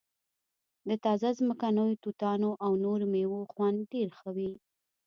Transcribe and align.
د 0.89 0.91
تازه 1.03 1.29
ځمکنیو 1.39 1.99
توتانو 2.03 2.49
او 2.65 2.71
نورو 2.85 3.05
میوو 3.13 3.41
خوند 3.53 3.77
ډیر 3.91 4.07
ښه 4.17 4.29
وي 4.35 4.51